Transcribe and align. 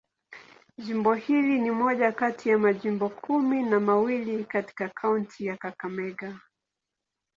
Jimbo 0.77 1.13
hili 1.13 1.59
ni 1.59 1.71
moja 1.71 2.11
kati 2.11 2.49
ya 2.49 2.57
majimbo 2.57 3.09
kumi 3.09 3.63
na 3.63 3.79
mawili 3.79 4.45
katika 4.45 4.89
kaunti 4.89 5.45
ya 5.45 5.57
Kakamega. 5.57 6.39